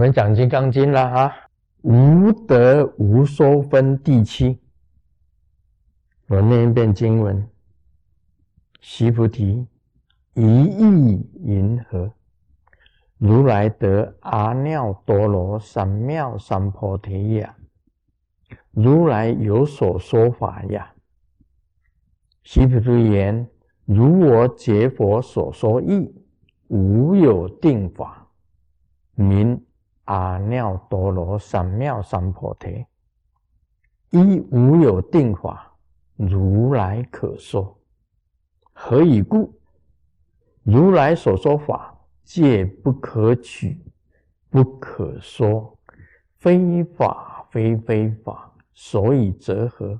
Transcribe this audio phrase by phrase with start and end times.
[0.00, 1.36] 我们讲《金刚经》了哈，
[1.82, 4.58] 无得无说分第七。
[6.26, 7.46] 我念一遍经文：
[8.80, 9.66] 须菩提，
[10.32, 12.10] 一意云何？
[13.18, 17.54] 如来得阿耨多罗三藐三菩提呀！
[18.70, 20.94] 如来有所说法呀！
[22.42, 23.46] 须菩提言：
[23.84, 26.10] 如我解佛所说义，
[26.68, 28.26] 无有定法，
[29.14, 29.62] 名。
[30.10, 32.84] 阿耨多罗三藐三菩提，
[34.10, 35.72] 一无有定法，
[36.16, 37.78] 如来可说。
[38.72, 39.56] 何以故？
[40.64, 43.80] 如来所说法，皆不可取，
[44.48, 45.78] 不可说，
[46.38, 49.96] 非法非非法，所以则何？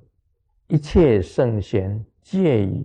[0.66, 2.84] 一切圣贤，皆以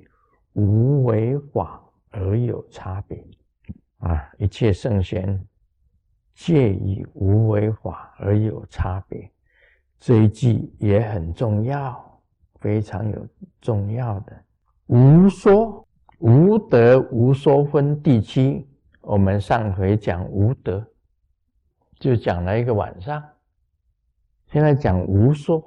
[0.54, 3.26] 无为法而有差别。
[3.98, 5.44] 啊，一切圣贤。
[6.36, 9.32] 借以无为法而有差别，
[9.98, 12.22] 这一句也很重要，
[12.60, 13.28] 非常有
[13.62, 14.44] 重要的。
[14.88, 15.88] 无说
[16.20, 18.68] 无德无说分第七，
[19.00, 20.86] 我们上回讲无德，
[22.00, 23.24] 就讲了一个晚上。
[24.48, 25.64] 现在讲无说，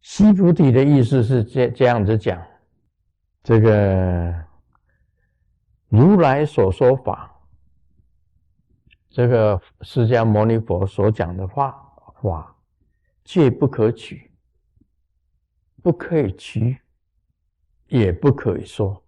[0.00, 2.42] 西菩提的意思是这这样子讲，
[3.42, 4.34] 这个
[5.88, 7.28] 如来所说法。
[9.12, 11.72] 这个释迦牟尼佛所讲的话，
[12.14, 12.56] 话
[13.24, 14.32] 戒不可取，
[15.82, 16.80] 不可以取，
[17.88, 19.04] 也不可以说，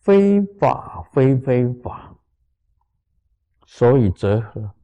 [0.00, 2.16] 非法非非法，
[3.66, 4.74] 所以则何？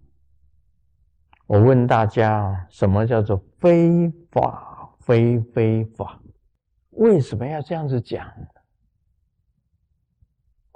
[1.47, 6.21] 我问大家，什么叫做非法非非法？
[6.91, 8.31] 为什么要这样子讲？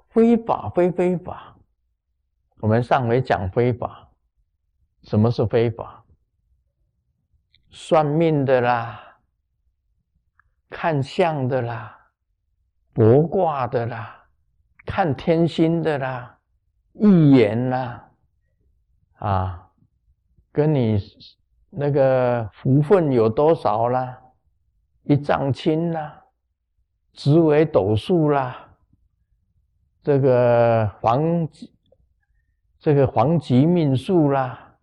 [0.08, 1.58] 非法非非法。
[2.62, 4.08] 我们上回讲非法，
[5.02, 6.04] 什么是非法？
[7.72, 9.18] 算命的啦，
[10.70, 11.98] 看相的啦，
[12.92, 14.28] 卜卦的啦，
[14.86, 16.38] 看天星的啦，
[16.92, 18.08] 预言啦，
[19.14, 19.68] 啊，
[20.52, 21.00] 跟你
[21.68, 24.16] 那个福分有多少啦，
[25.02, 26.22] 一丈青啦，
[27.12, 28.68] 紫微斗数啦，
[30.04, 31.48] 这个黄。
[32.82, 34.76] 这个黄极命数啦，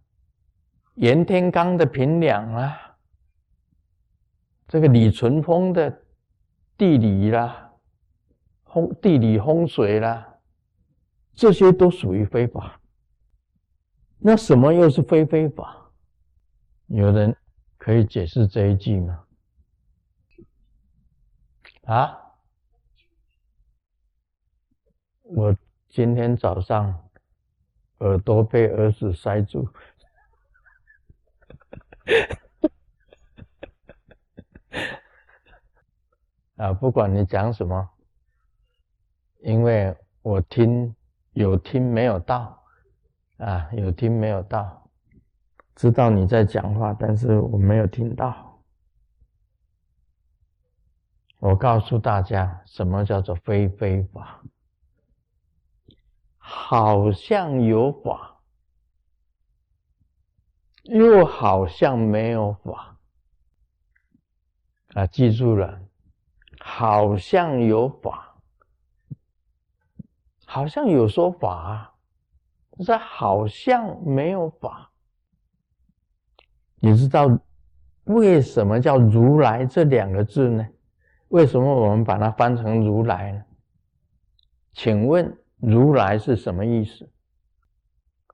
[0.93, 2.95] 袁天罡的平两啦，
[4.69, 6.01] 这个李淳风的
[6.77, 7.73] 地理啦，
[8.63, 10.39] 风地理风水啦，
[11.33, 12.79] 这些都属于非法。
[14.17, 15.91] 那什么又是非非法？
[16.87, 17.35] 有人
[17.77, 19.25] 可以解释这一句吗？
[21.83, 22.17] 啊？
[25.23, 25.53] 我
[25.89, 26.97] 今天早上。
[27.99, 29.67] 耳朵被儿子塞住，
[36.55, 36.73] 啊！
[36.73, 37.89] 不管你讲什么，
[39.41, 40.95] 因为我听
[41.33, 42.63] 有听没有到，
[43.37, 44.89] 啊，有听没有到，
[45.75, 48.45] 知道你在讲话，但是我没有听到。
[51.39, 54.43] 我告诉大家，什么叫做非非法？
[56.51, 58.41] 好像有法，
[60.85, 62.97] 又好像没有法
[64.95, 65.05] 啊！
[65.05, 65.79] 记住了，
[66.59, 68.35] 好像有法，
[70.45, 71.93] 好像有说法，
[72.71, 74.91] 但是好像没有法。
[76.79, 77.29] 你知道
[78.05, 80.67] 为什么叫如来这两个字呢？
[81.27, 83.45] 为什么我们把它翻成如来呢？
[84.73, 85.37] 请问？
[85.59, 87.09] 如来是什么意思？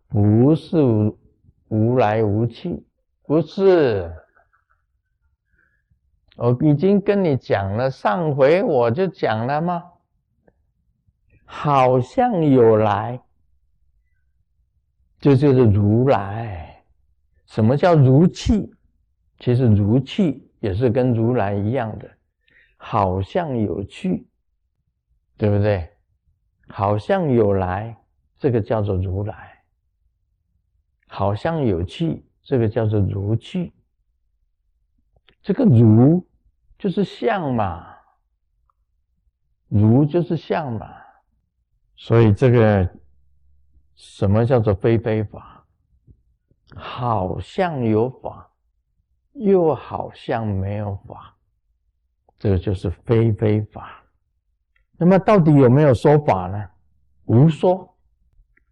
[0.07, 0.77] 不是
[1.67, 2.85] 无来无去，
[3.23, 4.13] 不是。
[6.37, 9.83] 我已经跟你讲了，上回我就讲了吗？
[11.45, 13.21] 好像有来，
[15.19, 16.83] 这就是如来。
[17.45, 18.69] 什么叫如去？
[19.39, 22.09] 其实如去也是跟如来一样的，
[22.77, 24.27] 好像有去，
[25.37, 25.89] 对不对？
[26.67, 27.95] 好像有来，
[28.37, 29.35] 这个叫做如来；
[31.07, 33.73] 好像有去，这个叫做如去。
[35.41, 36.27] 这个如
[36.77, 37.95] 就是相嘛，
[39.67, 40.87] 如就是相嘛。
[41.95, 42.89] 所以这个
[43.95, 45.65] 什么叫做非非法？
[46.75, 48.51] 好像有法，
[49.33, 51.37] 又好像没有法，
[52.37, 54.03] 这个就是非非法。
[54.97, 56.69] 那么到底有没有说法呢？
[57.25, 57.95] 无说，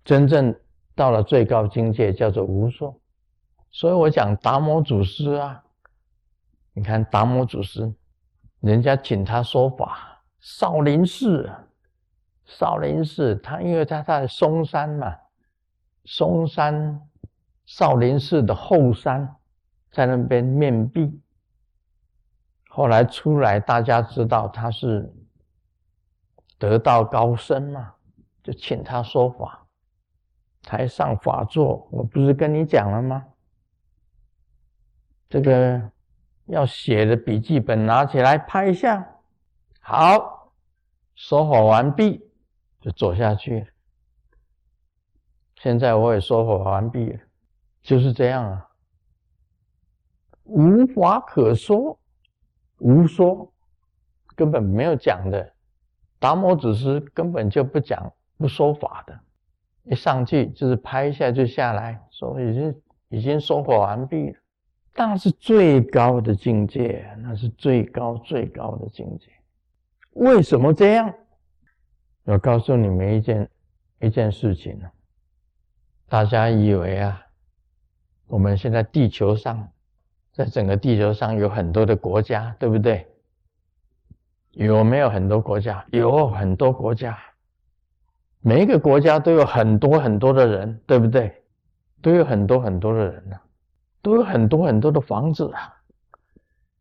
[0.06, 0.56] 真正
[0.96, 3.00] 到了最高境界叫做无说。
[3.72, 5.64] 所以我讲达摩祖师啊，
[6.74, 7.92] 你看达摩祖师，
[8.60, 11.50] 人家请他说法，少林寺，
[12.46, 15.16] 少林寺，他因为他在嵩山嘛，
[16.06, 17.02] 嵩山
[17.66, 19.36] 少林寺的后山，
[19.92, 21.20] 在那边面壁。
[22.70, 25.12] 后来出来，大家知道他是
[26.70, 27.94] 得道高僧嘛，
[28.42, 29.66] 就请他说法，
[30.62, 33.26] 台上法座，我不是跟你讲了吗？
[35.30, 35.92] 这个
[36.46, 39.06] 要写的笔记本拿起来拍一下，
[39.80, 40.54] 好，
[41.16, 42.30] 说法完毕
[42.80, 43.68] 就走下去。
[45.56, 47.20] 现在我也说法完毕了，
[47.82, 48.70] 就是这样啊，
[50.44, 51.98] 无话可说，
[52.80, 53.52] 无说，
[54.36, 55.53] 根本没有讲的。
[56.24, 59.20] 达摩祖师根本就不讲不说法的，
[59.84, 64.40] 一上去就是拍一下就下来，说已经已经说法完毕了。
[64.96, 69.28] 那是最高的境界，那是最高最高的境界。
[70.12, 71.14] 为什么这样？
[72.24, 73.50] 我告诉你们一件
[74.00, 74.90] 一件事情呢。
[76.08, 77.22] 大家以为啊，
[78.28, 79.68] 我们现在地球上，
[80.32, 83.06] 在整个地球上有很多的国家，对不对？
[84.54, 85.86] 有没有很多国家？
[85.92, 87.18] 有很多国家，
[88.40, 91.44] 每一个国家都有很多很多的人，对不对？
[92.02, 93.38] 都有很多很多的人呢。
[94.02, 95.74] 都有很多很多的房子啊，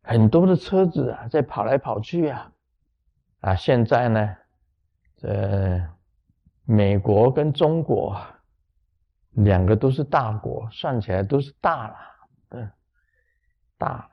[0.01, 2.51] 很多的车子啊，在跑来跑去啊，
[3.39, 4.35] 啊，现在呢，
[5.21, 5.89] 呃，
[6.65, 8.19] 美国跟中国
[9.29, 11.95] 两个都是大国，算起来都是大了，
[12.49, 12.69] 嗯，
[13.77, 14.09] 大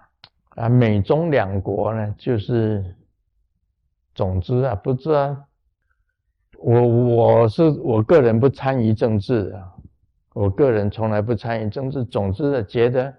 [0.51, 2.97] 啊，美中两国呢，就是，
[4.21, 5.49] 总之啊，不知道，
[6.59, 9.75] 我我是我个人不参与政治啊。
[10.35, 13.17] 我个人从来不参与政治，总之的觉得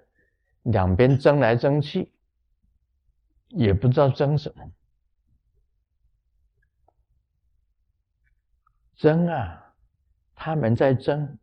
[0.62, 2.13] 两边争来争去，
[3.48, 4.63] 也不知道争什么，
[8.95, 9.74] 争啊，
[10.36, 11.39] 他们在争，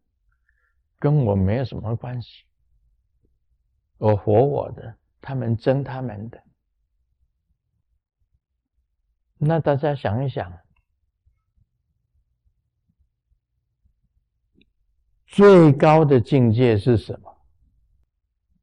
[1.00, 2.44] 跟我没有什么关系，
[3.96, 6.40] 我活我的，他们争他们的，
[9.38, 10.52] 那大家想一想。
[15.26, 17.36] 最高的境界是什么？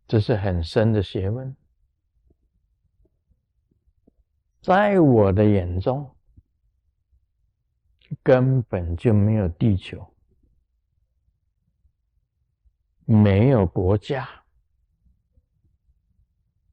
[0.08, 1.56] 这是很深的学问。
[4.62, 6.16] 在我的眼中，
[8.22, 10.14] 根本就没有地球，
[13.06, 14.28] 没有国家，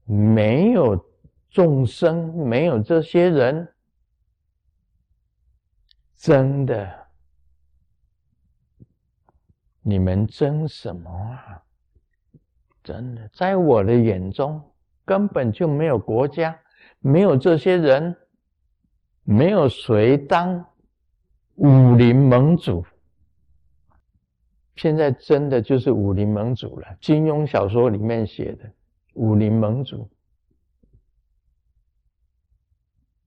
[0.05, 0.97] 没有
[1.51, 3.72] 众生，没有这些人，
[6.23, 6.89] 真的。
[9.81, 11.61] 你们争什么啊？
[12.85, 14.63] 真的，在我的眼中，
[15.05, 16.57] 根本就没有国家，
[17.01, 18.17] 没有这些人，
[19.25, 20.65] 没有谁当
[21.57, 22.87] 武林盟主。
[24.77, 26.97] 现在真的就是武林盟主了。
[27.01, 28.73] 金庸小说里面写的
[29.15, 30.09] 武林盟主，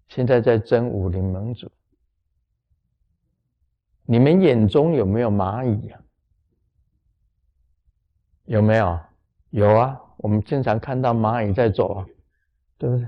[0.08, 1.70] 现在在争武林盟主。
[4.06, 5.98] 你们眼中有没有蚂蚁呀？
[8.46, 9.00] 有没有？
[9.50, 12.06] 有啊，我们经常看到蚂蚁在走啊，
[12.78, 13.08] 对不对？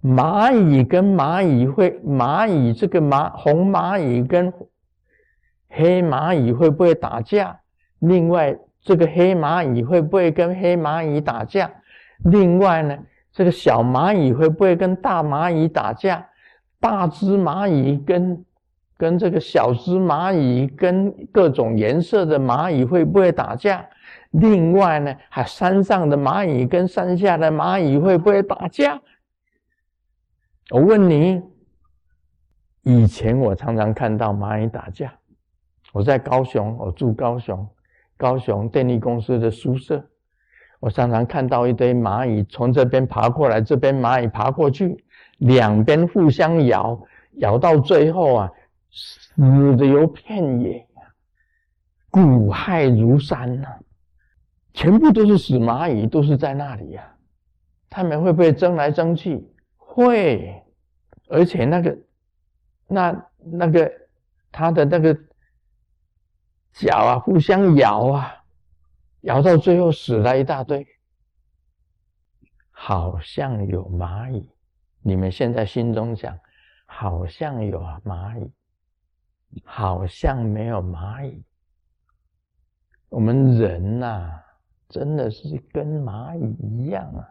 [0.00, 4.52] 蚂蚁跟蚂蚁会，蚂蚁这个蚂红蚂蚁跟
[5.68, 7.58] 黑蚂蚁会不会打架？
[7.98, 11.68] 另外，这个黑蚂蚁会不会跟黑蚂蚁打架？
[12.18, 12.96] 另外呢，
[13.32, 16.24] 这个小蚂蚁会不会跟大蚂蚁打架？
[16.78, 18.44] 大只蚂蚁跟
[18.98, 23.86] 跟这个小只蚂蚁跟各种颜色的蚂蚁会不会打架？
[24.32, 29.00] 另外呢，还山上的蚂蚁跟山下的蚂蚁会不会打架？
[30.70, 31.40] 我问你，
[32.82, 35.14] 以前我常常看到蚂蚁打架。
[35.92, 37.66] 我在高雄，我住高雄，
[38.18, 40.04] 高雄电力公司的宿舍，
[40.80, 45.02] 我常常看到一堆蚂蚁从这边爬过来，这边蚂蚁爬过去，
[45.38, 47.00] 两边互相咬，
[47.36, 48.50] 咬到最后啊，
[48.90, 50.86] 死的有片野，
[52.10, 53.68] 骨骸如山呐。
[54.74, 57.16] 全部都是死蚂蚁，都是在那里呀。
[57.90, 59.44] 他们会不会争来争去？
[59.76, 60.62] 会，
[61.26, 61.98] 而且那个、
[62.86, 63.90] 那、那个，
[64.52, 65.18] 他的那个
[66.72, 68.44] 脚啊，互相咬啊，
[69.22, 70.86] 咬到最后死了一大堆。
[72.70, 74.48] 好像有蚂蚁，
[75.02, 76.38] 你们现在心中想，
[76.86, 78.52] 好像有蚂蚁，
[79.64, 81.42] 好像没有蚂蚁。
[83.08, 84.30] 我们人呐，
[84.88, 87.26] 真的是跟蚂蚁一样啊！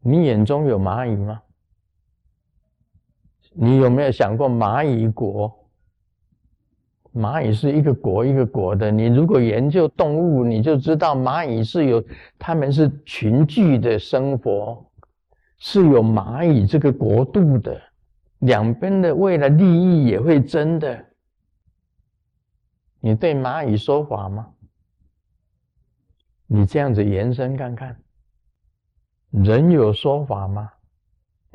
[0.00, 1.40] 你眼中有蚂蚁吗？
[3.54, 5.56] 你有没有想过蚂蚁国？
[7.14, 8.90] 蚂蚁是一个国一个国的。
[8.90, 12.02] 你如果研究动物，你就知道蚂蚁是有，
[12.38, 14.84] 它们是群聚的生活，
[15.58, 17.80] 是有蚂蚁这个国度的。
[18.42, 21.04] 两边的为了利益也会争的。
[23.00, 24.54] 你对蚂蚁说法吗？
[26.46, 28.00] 你这样子延伸看看，
[29.30, 30.70] 人有说法吗？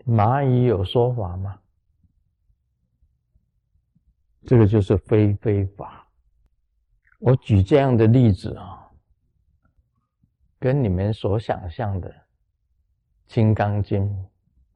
[0.06, 1.60] 蚂蚁有说法吗？
[4.46, 6.08] 这个就是非非法。
[7.20, 8.90] 我举这样的例子啊，
[10.58, 12.10] 跟你们所想象的
[13.28, 14.04] 《金刚经》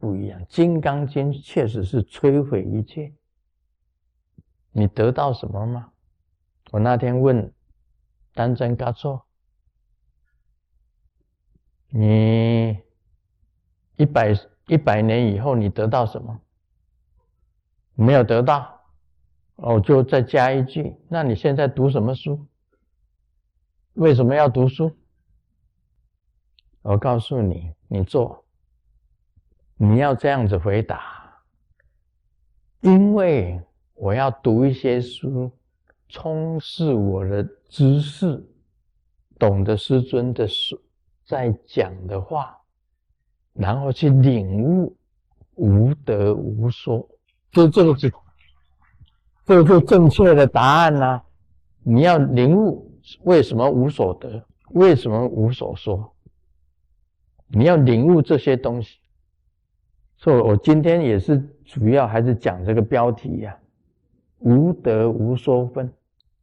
[0.01, 0.41] 不一样。
[0.47, 3.13] 《金刚经》确实是摧毁一切。
[4.71, 5.91] 你得到什么吗？
[6.71, 7.53] 我那天问
[8.33, 9.25] 丹真嘎措
[11.91, 12.79] ：“你
[13.97, 14.33] 一百
[14.67, 16.41] 一百年以后，你得到什么？”
[17.93, 18.81] 没有得到。
[19.57, 22.47] 哦，就再加一句，那你现在读什么书？
[23.93, 24.91] 为什么要读书？
[26.81, 28.43] 我告诉你，你做，
[29.83, 31.01] 你要这样子回答，
[32.81, 33.59] 因为
[33.95, 35.51] 我要读一些书，
[36.07, 38.47] 充实我的知识，
[39.39, 40.79] 懂得师尊的书
[41.25, 42.55] 在讲的话，
[43.53, 44.95] 然后去领悟
[45.55, 47.09] 无得无说，
[47.51, 48.13] 就这个字。
[49.47, 51.19] 这个是正确的答案呐！
[51.81, 52.87] 你要领悟
[53.23, 56.15] 为什么无所得，为什么无所说？
[57.47, 59.00] 你要领悟这些东西。
[60.21, 63.57] 所我今天也是主要还是讲这个标题呀：
[64.37, 65.91] 无德无说分。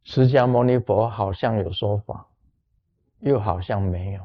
[0.03, 2.27] 释迦牟尼佛好像有说法，
[3.21, 4.21] 又好像没有。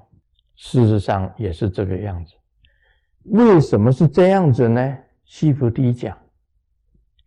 [0.57, 2.35] 事实上也是这个样子。
[3.27, 4.99] 为什么是这样子呢？
[5.25, 6.19] 西菩提讲。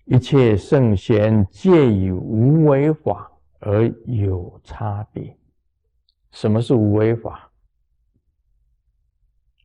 [0.04, 5.34] 一切圣贤皆以无为法而有差别。
[6.32, 7.50] 什么是无为法？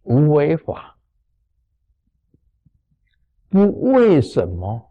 [0.04, 0.91] 无为法
[3.52, 4.90] 不为什么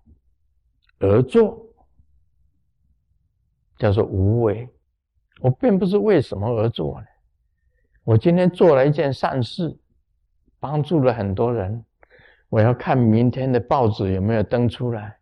[1.00, 1.66] 而做，
[3.80, 4.70] 叫做无为。
[5.40, 7.08] 我并不是为什么而做呢？
[8.04, 9.76] 我今天做了一件善事，
[10.60, 11.84] 帮助了很多人。
[12.50, 15.18] 我要看明天的报纸有没有登出来。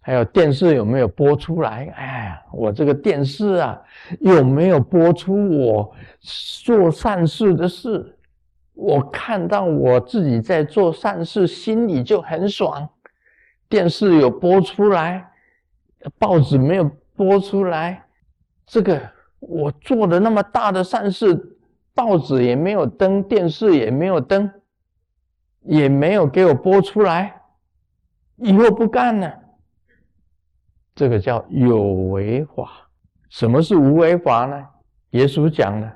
[0.00, 1.86] 还有电视有没有播出来？
[1.94, 3.78] 哎，我这个电视啊，
[4.20, 5.94] 有没有播出我
[6.64, 8.18] 做善事的事？
[8.74, 12.88] 我看到我自己在做善事，心里就很爽。
[13.68, 15.30] 电视有播出来，
[16.18, 18.06] 报纸没有播出来，
[18.66, 19.00] 这个
[19.40, 21.58] 我做的那么大的善事，
[21.94, 24.50] 报纸也没有登，电视也没有登，
[25.62, 27.40] 也没有给我播出来，
[28.36, 29.38] 以后不干了。
[30.94, 32.88] 这个叫有为法，
[33.30, 34.66] 什么是无为法呢？
[35.10, 35.94] 耶稣讲了，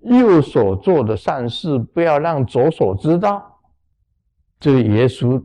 [0.00, 3.60] 右手做的善事，不要让左手知道。
[4.60, 5.44] 这个耶稣，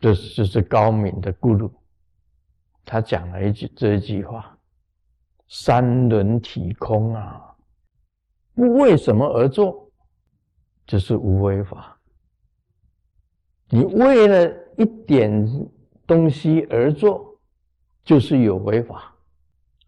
[0.00, 1.70] 这就是高明的咕噜，
[2.84, 4.58] 他讲了一句这一句话：
[5.48, 7.54] 三轮体空啊，
[8.54, 9.90] 不为什么而做，
[10.86, 11.98] 就是无为法。
[13.68, 15.70] 你为了一点。
[16.06, 17.40] 东西而做，
[18.04, 19.16] 就是有为法，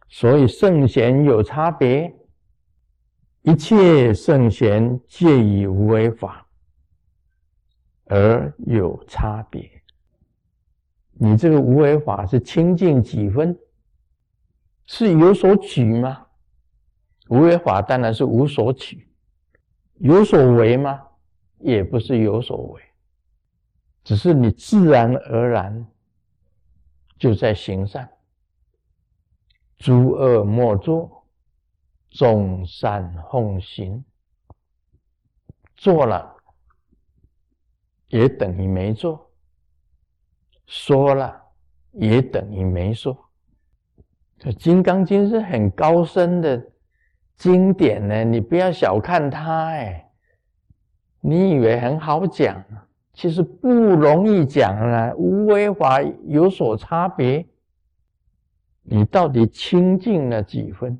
[0.08, 2.10] 所以圣贤有差别。
[3.46, 6.44] 一切圣贤皆以无为法
[8.06, 9.70] 而有差别。
[11.12, 13.56] 你这个无为法是清净几分？
[14.86, 16.26] 是有所取吗？
[17.28, 19.08] 无为法当然是无所取，
[19.98, 21.00] 有所为吗？
[21.58, 22.82] 也不是有所为，
[24.02, 25.86] 只是你自然而然。
[27.16, 28.10] 就在行善，
[29.78, 31.24] 诸恶莫作，
[32.16, 34.02] 众善奉行。
[35.76, 36.34] 做了
[38.08, 39.30] 也等于没做，
[40.66, 41.38] 说了
[41.92, 43.14] 也等于没说。
[44.38, 46.72] 这《金刚经》是很高深的
[47.36, 50.10] 经典呢，你不要小看它哎，
[51.20, 52.64] 你以为很好讲？
[53.12, 57.46] 其实不容易讲啊，无为法有所差别。
[58.80, 60.98] 你到底清净了几分？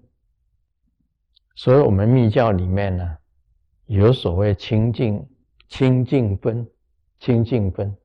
[1.57, 3.17] 所以我们密教里面呢，
[3.87, 5.27] 有所谓清净
[5.69, 6.71] 清净分，
[7.19, 7.97] 清净分，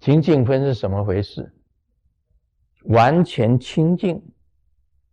[0.00, 1.54] 清净分是什么回事？
[2.84, 4.20] 完全清净，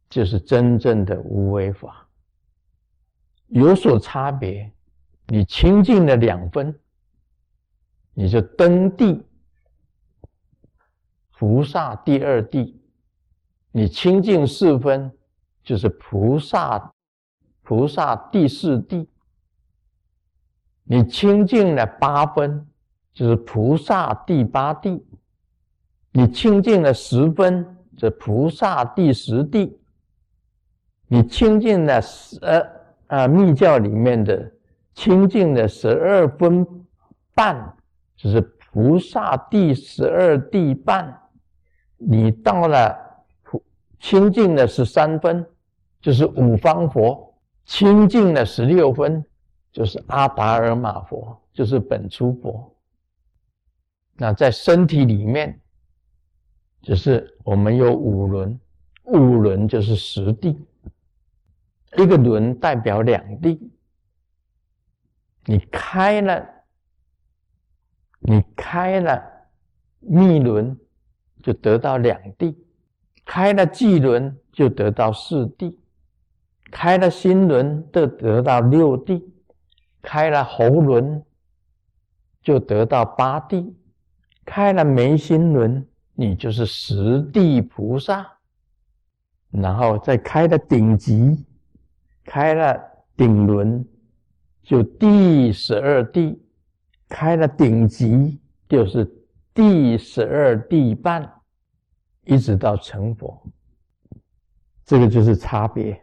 [0.10, 2.08] 就是真正的无为法。
[3.48, 4.72] 有所差别，
[5.28, 6.74] 你清净了两分，
[8.14, 9.26] 你就登地，
[11.38, 12.80] 菩萨第二地；
[13.74, 15.12] 你清净四分，
[15.64, 16.94] 就是菩萨，
[17.64, 19.08] 菩萨第四地；
[20.84, 22.68] 你清净了八分，
[23.14, 25.06] 就是菩萨第八地。
[26.12, 29.78] 你清净了十分，这菩萨第十地；
[31.08, 32.38] 你清净了十
[33.08, 34.52] 啊密教里面的
[34.94, 36.68] 清净的十二分
[37.34, 37.78] 半，
[38.18, 41.18] 就是菩萨第十二地半。
[41.98, 42.94] 你到了
[44.00, 45.46] 清净的十三分，
[46.02, 47.31] 就是五方佛；
[47.72, 49.24] 清净的十六分，
[49.72, 52.76] 就是阿达尔玛佛，就是本初佛。
[54.16, 55.58] 那在身体里面。
[56.82, 58.60] 就是我们有五轮，
[59.04, 60.58] 五轮就是十地，
[61.96, 63.72] 一个轮代表两地。
[65.46, 66.44] 你开了，
[68.22, 69.24] 你开了
[70.00, 70.76] 密轮，
[71.44, 72.56] 就得到两地；
[73.24, 75.78] 开了际轮，就得到四地；
[76.72, 79.20] 开了心轮，就得到六地；
[80.02, 81.22] 开了喉轮，
[82.42, 83.76] 就得到八地；
[84.46, 85.86] 开了眉心轮。
[86.14, 88.28] 你就是十地菩萨，
[89.50, 91.46] 然后再开了顶级，
[92.26, 92.80] 开了
[93.16, 93.84] 顶轮，
[94.62, 96.40] 就第十二地，
[97.10, 99.10] 开了顶级就是
[99.52, 101.28] 第十二地半，
[102.26, 103.42] 一直到成佛，
[104.86, 106.00] 这个就是差别，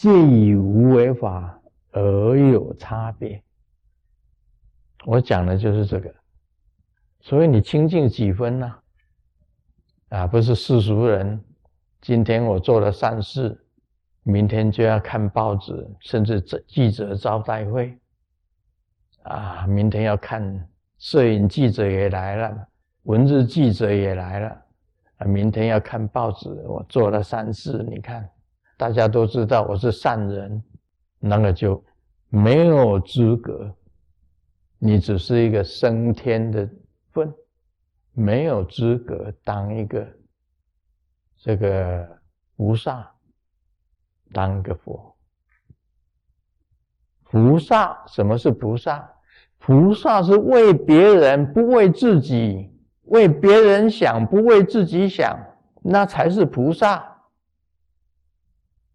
[0.00, 1.60] 借以无为法
[1.92, 3.42] 而有差别。
[5.04, 6.10] 我讲的就是这个，
[7.20, 8.74] 所以你清净几分呢？
[10.08, 11.38] 啊，不是世俗人。
[12.00, 13.62] 今天我做了善事，
[14.22, 17.94] 明天就要看报纸，甚至记者招待会。
[19.24, 22.68] 啊，明天要看摄影记者也来了，
[23.02, 24.62] 文字记者也来了。
[25.18, 28.26] 啊，明天要看报纸，我做了善事，你看，
[28.80, 30.64] 大家都知道我是善人，
[31.18, 31.84] 那个就
[32.30, 33.70] 没有资格。
[34.78, 36.66] 你只是一个升天的
[37.12, 37.30] 份。
[38.14, 40.08] 没有资格当一个
[41.36, 42.08] 这个
[42.56, 43.06] 菩萨，
[44.32, 45.14] 当个佛。
[47.24, 49.06] 菩萨什么是菩萨？
[49.58, 55.38] 菩萨是为别人不为自己，为别人想不为自己想，
[55.82, 57.09] 那才是菩萨。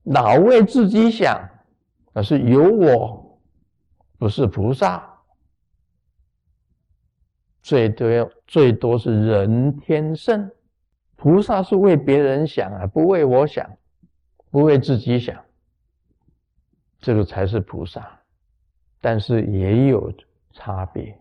[0.06, 1.40] 老为自己想，
[2.14, 3.40] 那是有我，
[4.18, 5.04] 不是菩萨。
[7.62, 10.50] 最多最多是人天圣，
[11.16, 13.68] 菩萨是为别人想啊，不为我想，
[14.52, 15.36] 不为自己想，
[17.00, 18.08] 这个才是菩萨。
[19.02, 20.12] 但是也有
[20.52, 21.16] 差别，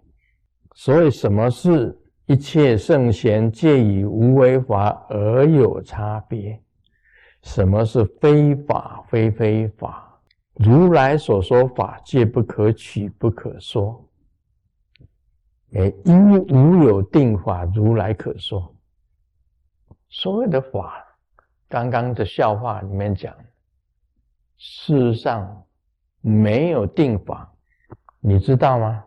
[0.74, 1.94] 所以什么是
[2.24, 6.58] 一切圣贤皆以无为法而有差别？
[7.44, 10.18] 什么是非法非非法？
[10.54, 14.08] 如来所说法，皆不可取，不可说。
[15.74, 18.74] 哎，因为无有定法，如来可说。
[20.08, 21.04] 所有的法，
[21.68, 23.34] 刚刚的笑话里面讲，
[24.56, 25.64] 事实上
[26.22, 27.52] 没有定法，
[28.20, 29.04] 你知道吗？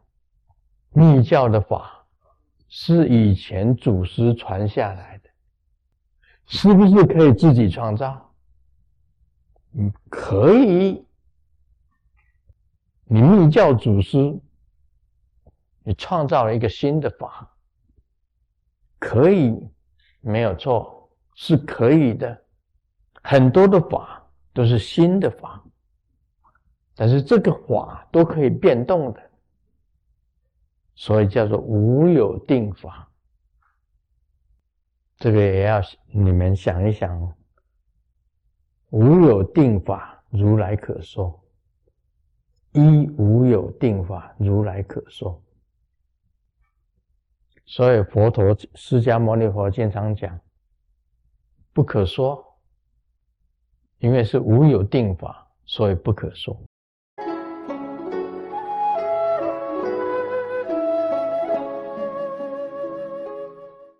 [0.91, 2.05] 密教的法
[2.69, 5.29] 是以前祖师传下来的，
[6.45, 8.23] 是不是可以自己创造？
[9.77, 11.05] 嗯，可以。
[13.05, 14.39] 你密教祖师。
[15.83, 17.49] 你创造了一个新的法，
[18.99, 19.57] 可以，
[20.19, 22.43] 没有错，是可以的。
[23.23, 25.63] 很多的法都是新的法，
[26.93, 29.31] 但是这个法都可以变动的，
[30.93, 33.09] 所以叫做无有定法。
[35.15, 37.33] 这个也要你们想一想，
[38.89, 41.39] 无有定法，如来可说；
[42.71, 45.41] 一无有定法，如来可说。
[47.65, 50.39] 所以佛陀释迦牟尼佛经常讲，
[51.73, 52.57] 不可说，
[53.99, 56.57] 因为是无有定法，所以不可说。